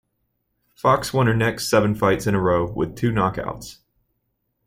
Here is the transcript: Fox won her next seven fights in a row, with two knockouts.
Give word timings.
Fox 0.73 1.13
won 1.13 1.27
her 1.27 1.35
next 1.35 1.69
seven 1.69 1.93
fights 1.93 2.25
in 2.25 2.33
a 2.33 2.39
row, 2.41 2.67
with 2.71 2.95
two 2.95 3.11
knockouts. 3.11 3.77